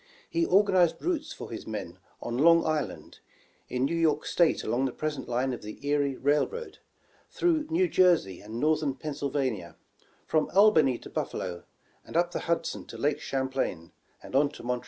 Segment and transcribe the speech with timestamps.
[0.27, 3.19] He organized routes for his men on Long Island;
[3.69, 6.79] in New York State along the present line of the Erie Railroad;
[7.29, 9.75] through New Jersey and Northern Pennsylvania;
[10.25, 11.65] from Albany to Buffalo;
[12.03, 13.91] and up the Hudson to Lake Champlain,
[14.23, 14.79] and on to Montreal.